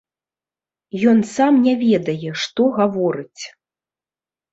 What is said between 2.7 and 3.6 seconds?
гаворыць.